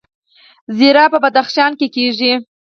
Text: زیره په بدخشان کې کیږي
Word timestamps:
زیره 0.77 1.03
په 1.11 1.17
بدخشان 1.23 1.71
کې 1.79 1.87
کیږي 1.95 2.33